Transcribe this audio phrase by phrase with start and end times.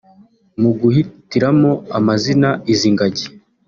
[0.61, 3.25] mu guhitiramo amazina izi ngagi